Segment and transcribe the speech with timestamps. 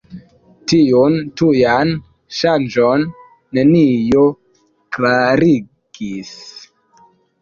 [0.71, 1.91] Tiun tujan
[2.37, 3.05] ŝanĝon
[3.59, 4.25] nenio
[4.97, 6.33] klarigis.